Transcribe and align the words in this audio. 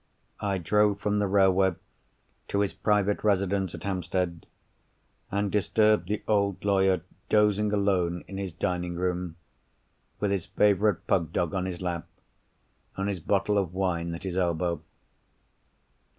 I 0.39 0.57
drove 0.57 0.99
from 0.99 1.19
the 1.19 1.27
railway 1.27 1.75
to 2.47 2.59
his 2.61 2.73
private 2.73 3.23
residence 3.23 3.75
at 3.75 3.83
Hampstead, 3.83 4.47
and 5.29 5.51
disturbed 5.51 6.09
the 6.09 6.23
old 6.27 6.65
lawyer 6.65 7.01
dozing 7.29 7.71
alone 7.71 8.23
in 8.27 8.37
his 8.39 8.51
dining 8.51 8.95
room, 8.95 9.35
with 10.19 10.31
his 10.31 10.47
favourite 10.47 11.05
pug 11.05 11.31
dog 11.31 11.53
on 11.53 11.67
his 11.67 11.81
lap, 11.83 12.07
and 12.97 13.09
his 13.09 13.19
bottle 13.19 13.59
of 13.59 13.75
wine 13.75 14.15
at 14.15 14.23
his 14.23 14.37
elbow. 14.37 14.81